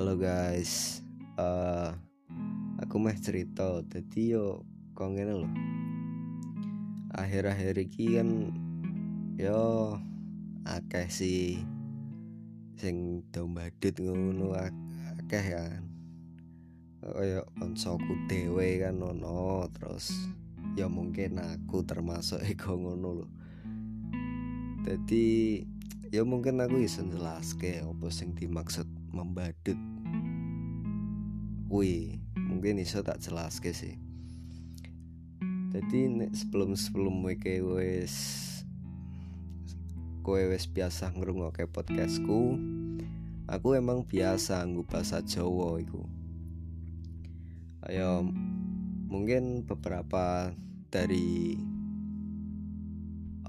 Halo 0.00 0.16
guys, 0.16 1.04
uh, 1.36 1.92
aku 2.80 2.96
meh 2.96 3.12
cerita, 3.20 3.84
tadi 3.84 4.32
yo 4.32 4.64
kok 4.96 5.12
ngene 5.12 5.44
lho. 5.44 5.50
Akhir-akhir 7.12 7.76
iki 7.84 8.16
kan 8.16 8.48
yo 9.36 10.00
akeh 10.64 11.04
sih 11.04 11.60
sing 12.80 13.28
do 13.28 13.44
badut 13.44 13.92
ngono 14.00 14.56
akeh 14.56 15.44
kan. 15.52 15.84
Kaya 17.04 17.44
kancaku 17.60 18.24
dhewe 18.24 18.80
kan 18.80 19.04
ono 19.04 19.68
terus 19.68 20.16
ya 20.80 20.88
mungkin 20.88 21.44
aku 21.44 21.84
termasuk 21.84 22.40
ego 22.48 22.72
ngono 22.72 23.20
lho. 23.20 23.26
Jadi 24.80 25.60
ya 26.08 26.24
mungkin 26.24 26.56
aku 26.64 26.88
bisa 26.88 27.04
jelaske 27.04 27.84
apa 27.84 28.08
sing 28.08 28.32
dimaksud 28.32 28.99
membadut 29.10 29.78
kuwi 31.70 32.18
mungkin 32.34 32.82
iso 32.82 33.02
tak 33.06 33.22
jelaske 33.22 33.70
sih. 33.70 33.94
Jadi 35.70 36.10
sebelum 36.34 36.74
sebelum 36.74 37.22
wike 37.22 37.62
wes 37.62 38.14
kowe 40.26 40.42
wes 40.50 40.66
biasa 40.66 41.14
ngrungokke 41.14 41.70
podcastku 41.70 42.58
aku 43.46 43.78
emang 43.78 44.02
biasa 44.02 44.66
nggo 44.66 44.82
bahasa 44.82 45.22
Jawa 45.22 45.78
iku. 45.78 46.02
Ayo 47.86 48.26
mungkin 49.10 49.66
beberapa 49.66 50.54
dari 50.90 51.58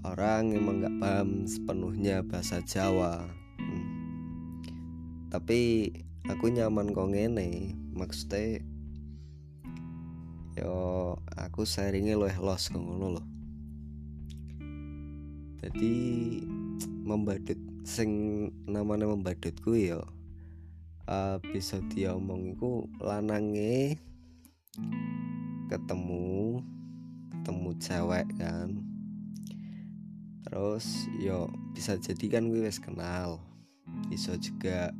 orang 0.01 0.57
emang 0.57 0.81
nggak 0.81 0.97
paham 0.97 1.29
sepenuhnya 1.45 2.25
bahasa 2.25 2.61
Jawa. 2.65 3.40
Tapi 5.31 5.89
aku 6.27 6.51
nyaman 6.51 6.91
kok 6.91 7.09
ngene 7.09 7.73
maksudnya 7.95 8.59
yo 10.59 11.15
aku 11.39 11.63
sharingnya 11.63 12.19
loh 12.19 12.29
los 12.43 12.67
ngono 12.69 13.17
loh 13.17 13.27
jadi 15.63 15.95
membadut 17.07 17.57
sing 17.87 18.11
namanya 18.67 19.09
membadutku 19.09 19.73
yo 19.73 20.03
uh, 21.07 21.39
bisa 21.55 21.81
diomong 21.89 22.53
iku 22.53 22.85
lanange 23.01 23.97
ketemu 25.71 26.59
ketemu 27.31 27.69
cewek 27.81 28.27
kan. 28.37 28.69
Terus 30.45 31.07
yo 31.17 31.47
bisa 31.71 31.95
jadi 31.95 32.37
kan 32.37 32.51
gue 32.51 32.67
wis 32.67 32.77
kenal 32.77 33.39
iso 34.11 34.35
juga 34.35 34.91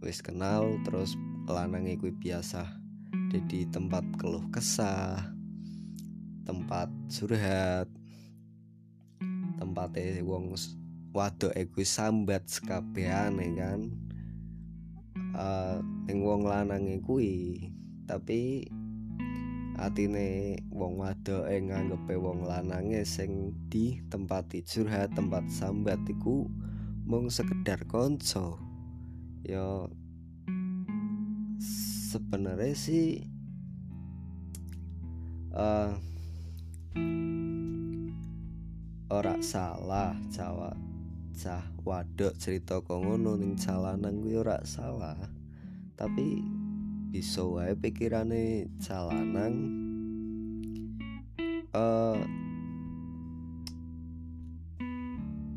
wis 0.00 0.24
kenal 0.24 0.80
terus 0.84 1.16
lanangnya 1.48 1.96
gue 2.00 2.12
biasa 2.12 2.66
jadi 3.30 3.68
tempat 3.70 4.02
keluh 4.16 4.44
kesah 4.50 5.32
tempat 6.44 6.90
surhat 7.06 7.86
tempat 9.60 9.92
wong 10.24 10.56
wadok 11.12 11.52
gue 11.54 11.86
sambat 11.86 12.46
sekabehane 12.46 13.54
kan. 13.58 13.80
Uh, 15.30 15.78
wong 16.10 16.42
lanangnya 16.42 16.98
gue 16.98 17.70
tapi 18.10 18.66
atine 19.78 20.58
wong 20.74 20.98
wadoke 20.98 21.54
nganggepe 21.54 22.18
wong 22.18 22.42
lanange 22.42 23.06
sing 23.06 23.54
di 23.70 24.02
tempat 24.10 24.50
curhat 24.66 25.14
tempat 25.14 25.46
sambat 25.46 26.02
iku 26.10 26.50
mung 27.06 27.30
sekedar 27.30 27.86
konco 27.86 28.69
ya 29.44 29.88
sebenarnya 32.10 32.74
sih 32.74 33.22
uh, 35.54 35.94
ora 39.10 39.36
salah 39.42 40.14
Jawa 40.30 40.90
cah 41.40 41.64
wadok 41.88 42.36
cerita 42.36 42.84
kok 42.84 43.00
ngono 43.00 43.32
ning 43.40 43.56
calanan 43.56 44.20
gue 44.20 44.36
ora 44.36 44.60
salah. 44.68 45.16
Tapi 45.96 46.44
bisa 47.08 47.42
wae 47.48 47.72
pikirane 47.72 48.68
calanang 48.76 49.56
uh, 51.72 52.20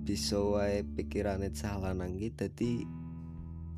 bisa 0.07 0.39
wae 0.39 0.87
pikirane 0.87 1.51
calanang 1.51 2.15
iki 2.15 2.31
dadi 2.31 2.73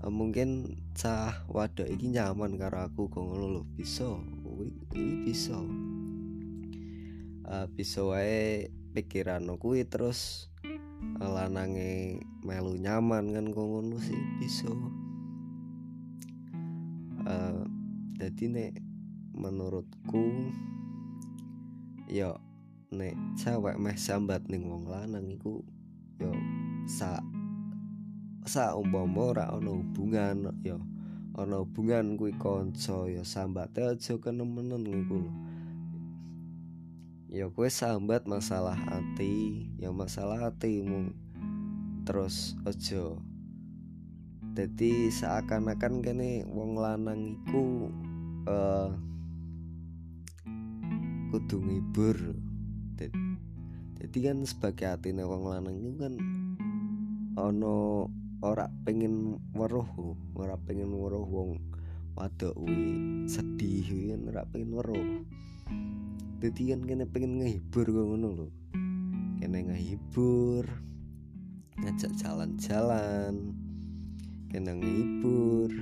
mungkin 0.09 0.77
cah 0.93 1.45
wadok 1.49 1.89
iki 1.89 2.13
nyaman 2.13 2.57
karo 2.61 2.85
aku 2.85 3.09
kok 3.09 3.21
ngono 3.21 3.45
lho. 3.59 3.61
Bisa. 3.73 4.05
Ini 4.93 5.13
bisa. 5.25 5.57
Uh, 7.45 7.65
bisa 7.77 8.01
wae 8.01 8.73
pikiran 8.97 9.45
kuwi 9.61 9.85
terus 9.85 10.49
uh, 11.21 11.29
lanange 11.29 12.21
melu 12.41 12.77
nyaman 12.77 13.33
kan 13.33 13.45
kok 13.49 13.65
ngono 13.65 13.97
sih. 14.01 14.21
Bisa. 14.37 14.69
Uh, 17.25 17.65
jadi 18.21 18.43
nek 18.47 18.73
menurutku 19.35 20.53
ya 22.07 22.37
nek 22.93 23.17
cewek 23.35 23.75
meh 23.81 23.97
sambat 23.97 24.45
ning 24.47 24.69
wong 24.69 24.87
lanang 24.87 25.27
iku 25.33 25.59
yo 26.21 26.31
sa 26.87 27.19
sa 28.45 28.77
umpama 28.77 29.33
ora 29.33 29.49
ana 29.49 29.73
hubungan 29.73 30.53
yo 30.61 30.77
ana 31.33 31.65
hubungan 31.65 32.13
kuwi 32.15 32.31
kanca 32.37 33.09
ya 33.09 33.25
sambate 33.25 33.81
aja 33.81 34.15
kenemenen 34.21 34.85
iku 34.85 35.17
lho. 35.25 35.31
Ya 37.35 37.51
kowe 37.51 37.67
sambat 37.67 38.23
masalah 38.29 38.79
hati 38.79 39.67
ya 39.81 39.91
masalah 39.91 40.39
hatimu 40.47 41.11
terus 42.07 42.55
aja. 42.63 43.17
Jadi 44.55 45.11
seakan-akan 45.11 45.99
kene 45.99 46.47
wong 46.47 46.79
lanang 46.79 47.35
iku 47.35 47.91
uh, 48.47 48.95
kudu 51.35 51.59
ngibur. 51.59 52.15
Jadi 53.99 54.17
kan 54.23 54.39
sebagai 54.47 54.87
hatine 54.87 55.27
wong 55.27 55.43
lanang 55.43 55.75
itu 55.83 55.91
kan 55.99 56.13
ono 57.35 58.07
ora 58.45 58.69
pengen 58.85 59.41
weruh 59.57 59.89
ora 60.37 60.53
pengen 60.69 60.93
weruh 60.93 61.25
wong 61.25 61.57
wadok 62.13 62.53
wi 62.61 62.77
sedih 63.25 64.13
kan 64.13 64.21
ora 64.29 64.45
pengen 64.45 64.69
weruh. 64.77 65.25
Jadi 66.45 66.61
kan 66.69 66.85
kene 66.85 67.09
pengen 67.09 67.41
ngehibur 67.41 67.89
kok 67.89 68.05
ngono 68.05 68.27
lho. 68.37 68.47
Kene 69.41 69.65
ngehibur 69.65 70.61
ngajak 71.81 72.13
jalan-jalan 72.21 73.57
kena 74.53 74.77
ngehibur 74.77 75.73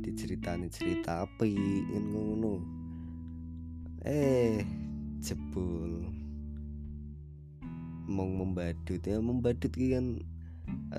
diceritani 0.00 0.72
cerita 0.72 1.28
api 1.28 1.52
kan 1.92 2.04
ngono. 2.16 2.64
Eh 4.08 4.64
jebul. 5.20 6.08
Mau 8.08 8.24
membadut 8.24 9.04
ya 9.04 9.20
membadut 9.20 9.68
kan 9.68 10.16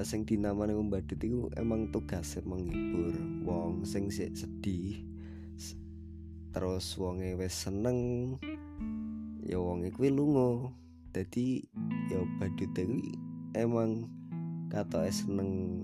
sing 0.05 0.28
dinamane 0.28 0.78
membadut 0.78 1.17
itu 1.17 1.50
emang 1.57 1.89
tugas 1.89 2.38
menghibur 2.45 3.16
wong 3.47 3.81
sing 3.88 4.13
sik 4.13 4.35
sedih. 4.38 5.01
Terus 6.53 6.85
wonge 6.97 7.38
wis 7.38 7.53
seneng 7.53 7.97
ya 9.41 9.57
wong 9.57 9.88
kuwi 9.94 10.09
lunga. 10.13 10.69
Dadi 11.13 11.66
ya 12.13 12.22
badut 12.38 12.72
kuwi 12.78 13.17
emang 13.58 14.05
katoke 14.69 15.09
seneng. 15.09 15.81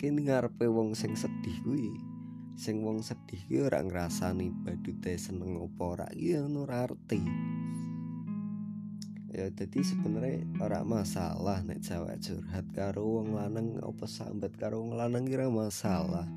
Kene 0.00 0.24
ngarepe 0.24 0.66
wong 0.66 0.96
sing 0.96 1.14
sedih 1.14 1.56
kuwi 1.62 1.92
sing 2.56 2.84
wong 2.84 3.00
sedih 3.00 3.40
ki 3.48 3.64
ora 3.64 3.80
ngrasani 3.80 4.52
badute 4.52 5.16
seneng 5.20 5.60
apa 5.60 5.82
ora. 5.84 6.06
Iki 6.12 6.48
ora 6.56 6.88
arti 6.88 7.51
ya 9.32 9.48
jadi 9.48 9.80
sebenarnya 9.80 10.44
ora 10.60 10.84
masalah 10.84 11.64
nek 11.64 11.80
cewek 11.80 12.20
curhat 12.20 12.68
karo 12.76 13.00
wong 13.00 13.32
lanang 13.32 13.80
apa 13.80 14.04
sambat 14.04 14.52
karo 14.60 14.84
wong 14.84 14.92
lanang 14.92 15.24
kira 15.24 15.48
masalah. 15.48 16.28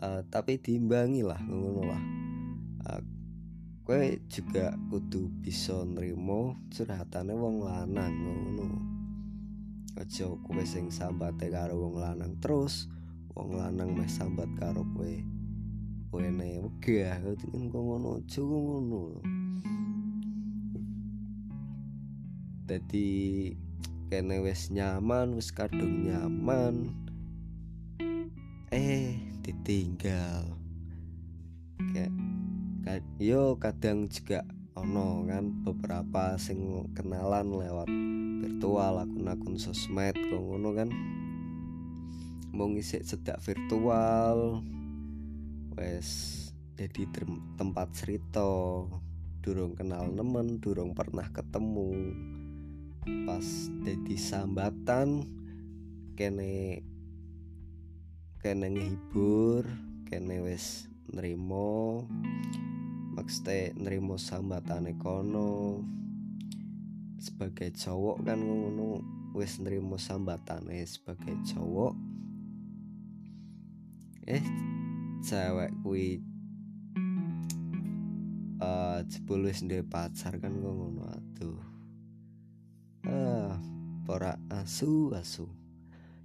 Uh, 0.00 0.24
tapi 0.32 0.56
diimbangi 0.56 1.20
lah 1.20 1.36
ngono 1.44 1.84
lah. 1.84 2.02
Uh, 2.88 3.02
kowe 3.84 4.00
juga 4.32 4.72
kudu 4.88 5.28
bisa 5.44 5.84
nrimo 5.84 6.56
curhatane 6.72 7.36
wong 7.36 7.60
lanang 7.60 8.14
ngono. 8.24 8.68
Aja 10.00 10.32
kowe 10.48 10.64
sing 10.64 10.88
sambate 10.88 11.52
karo 11.52 11.76
wong 11.76 12.00
lanang 12.00 12.40
terus 12.40 12.88
wong 13.36 13.52
lanang 13.52 13.92
meh 13.92 14.08
sambat 14.08 14.48
karo 14.56 14.80
kowe. 14.96 15.12
Kowe 16.08 16.24
ne 16.24 16.64
wegah 16.64 17.20
kan 17.20 17.62
ngono 17.68 18.24
aja 18.24 18.40
ngono 18.40 19.33
jadi 22.64 23.08
kene 24.08 24.40
wis 24.40 24.72
nyaman 24.72 25.36
wis 25.36 25.52
kadung 25.52 26.08
nyaman. 26.08 26.96
Eh 28.72 29.20
ditinggal. 29.44 30.56
Kayak 31.92 33.04
yo 33.20 33.60
kadang 33.60 34.08
juga 34.08 34.48
ono 34.76 35.28
kan 35.28 35.52
beberapa 35.60 36.40
sing 36.40 36.88
kenalan 36.96 37.52
lewat 37.52 37.88
virtual 38.40 39.04
akun-akun 39.04 39.60
sosmed 39.60 40.16
kok 40.16 40.40
ngono 40.40 40.72
kan. 40.72 40.88
Mau 42.54 42.72
ngisi 42.72 43.04
sedak 43.04 43.44
virtual 43.44 44.64
wes 45.76 46.40
jadi 46.80 47.04
tempat 47.60 47.92
cerita. 47.92 48.48
Durung 49.44 49.76
kenal 49.76 50.08
nemen 50.08 50.56
durung 50.56 50.96
pernah 50.96 51.28
ketemu 51.28 51.92
pas 53.04 53.46
jadi 53.84 54.16
sambatan 54.16 55.28
kene 56.16 56.80
kene 58.40 58.66
ngehibur 58.72 59.68
kene 60.08 60.40
wes 60.40 60.88
nerimo 61.12 62.04
maksudnya 63.14 63.70
nerimo 63.78 64.18
sambatane 64.18 64.98
kono. 64.98 65.80
Sebagai 67.16 67.72
cowok 67.72 68.26
kan 68.26 68.42
ngono 68.42 69.00
wis 69.32 69.56
nerimo 69.62 69.96
sambatane 69.96 70.84
sebagai 70.84 71.32
cowok. 71.46 71.94
Eh 74.28 74.44
cewek 75.24 75.72
kuwi 75.80 76.20
uh, 78.60 79.00
jebul 79.08 79.48
wis 79.48 79.64
pacar 79.88 80.36
kan 80.36 80.52
ngono 80.60 81.00
aduh 81.08 81.73
ah 83.08 83.56
para 84.08 84.40
asu 84.48 85.12
asu 85.16 85.48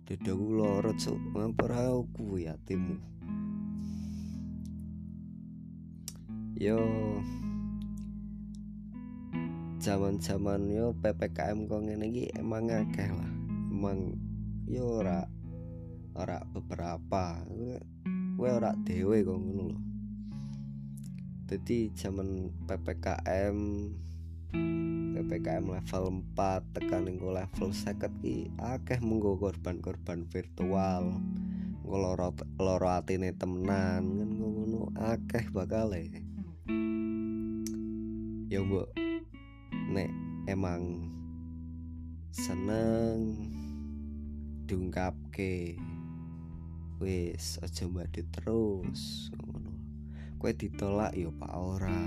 dadaku 0.08 0.56
lorot 0.56 0.96
cuk 1.00 1.20
ngampar 1.36 1.76
kuwi 2.16 2.48
atimu 2.48 2.98
yo 6.60 6.80
zaman-zaman 9.80 10.68
yo 10.68 10.92
PPKM 11.00 11.72
kok 11.72 11.88
ngene 11.88 12.28
emang 12.36 12.68
akeh 12.68 13.10
lah. 13.16 13.32
Emang 13.72 14.12
yo 14.68 15.00
ora 15.00 15.24
ora 16.20 16.44
beberapa. 16.52 17.40
Kowe 18.36 18.50
ora 18.52 18.75
dhewe 18.84 19.24
kok 19.24 19.40
ngono 19.40 19.64
lho. 19.72 19.80
Jadi 21.48 21.96
zaman 21.96 22.52
PPKM 22.68 23.58
PPKM 24.50 25.69
level 25.69 26.25
4 26.34 26.74
tekan 26.74 27.06
ning 27.06 27.22
level 27.22 27.69
50 27.69 28.24
ki 28.24 28.50
akeh 28.57 28.98
munggo 29.04 29.38
korban-korban 29.38 30.25
virtual. 30.25 31.22
Loro 31.86 32.34
loro 32.57 32.88
atine 32.90 33.34
temenan 33.34 34.04
kan 34.06 34.30
ngono 34.38 34.90
akeh 34.98 35.50
bakal 35.54 35.94
e. 35.94 36.10
ya 38.50 38.66
mbok 38.66 38.90
nek 39.94 40.10
emang 40.50 41.06
seneng 42.34 43.38
diungkapke 44.66 45.78
wis 46.98 47.62
aja 47.62 47.86
mbadi 47.86 48.25
terus 48.34 49.30
ngono 49.38 49.74
kowe 50.42 50.50
ditolak 50.50 51.13
ya 51.13 51.30
pak 51.30 51.54
ora 51.54 52.01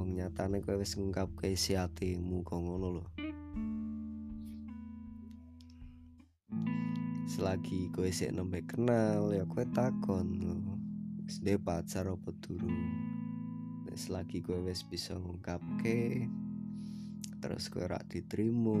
wong 0.00 0.16
nyatane 0.16 0.64
kowe 0.64 0.80
wis 0.80 0.96
ngungkapke 0.96 1.52
isi 1.52 1.76
atimu 1.76 2.40
kok 2.40 2.56
ngono 2.56 2.88
lho. 2.88 3.04
Selagi 7.28 7.92
kowe 7.92 8.08
sik 8.08 8.32
nembe 8.32 8.64
kenal 8.64 9.28
ya 9.36 9.44
kowe 9.44 9.60
takon 9.76 10.40
wis 11.28 11.36
pacar 11.60 12.08
apa 12.08 12.32
durung? 12.40 12.80
Selagi 13.92 14.40
gue 14.40 14.56
wes 14.64 14.80
bisa 14.88 15.20
ngungkapke 15.20 16.24
terus 17.44 17.68
gue 17.68 17.84
rak 17.84 18.08
diterima 18.08 18.80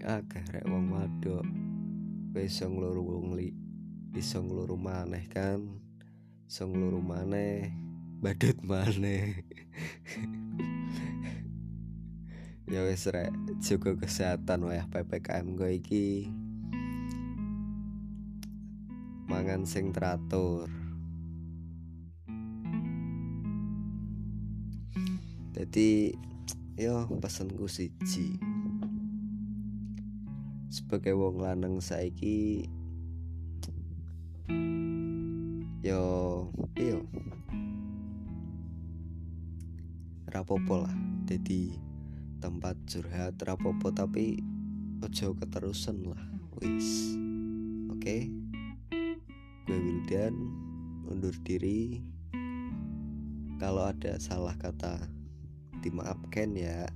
agak 0.00 0.48
rek 0.56 0.64
wong 0.64 0.88
wadok. 0.88 1.44
Gue 2.32 2.48
iso 2.48 2.64
ngluru 2.64 3.04
wong 3.04 3.36
li 3.36 3.52
iso 4.16 4.40
ngluru 4.40 4.80
maneh 4.80 5.28
kan? 5.28 5.60
Iso 6.48 6.64
ngluru 6.64 7.04
maneh 7.04 7.87
badut 8.18 8.58
maneh. 8.66 9.46
Ya 12.68 12.84
wes 12.84 13.08
rek. 13.08 13.32
Juga 13.64 13.96
kesehatan 13.96 14.68
wayah 14.68 14.84
PPKM 14.90 15.56
gue 15.56 15.70
iki. 15.78 16.08
Mangan 19.24 19.64
sing 19.64 19.94
teratur. 19.94 20.68
Jadi 25.56 26.12
yo 26.76 27.08
pesanku 27.22 27.70
siji. 27.70 28.36
Sebagai 30.68 31.16
wong 31.16 31.40
lanang 31.40 31.80
saiki 31.80 32.68
yo 35.78 36.02
yo 36.76 37.00
rapopo 40.48 40.80
lah. 40.80 40.96
Jadi 41.28 41.76
tempat 42.40 42.72
curhat 42.88 43.36
rapopo 43.44 43.92
tapi 43.92 44.40
ojo 45.04 45.36
keterusan 45.36 46.08
lah 46.08 46.24
wis. 46.56 47.12
Oke? 47.92 48.00
Okay? 48.00 48.20
gue 49.68 49.76
Wildan 49.76 50.32
undur 51.04 51.36
diri. 51.44 52.00
Kalau 53.60 53.92
ada 53.92 54.16
salah 54.16 54.56
kata 54.56 54.96
dimaafkan 55.84 56.56
ya. 56.56 56.88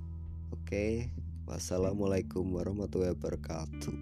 Oke? 0.48 1.12
Wassalamualaikum 1.44 2.56
warahmatullahi 2.56 3.12
wabarakatuh 3.12 3.92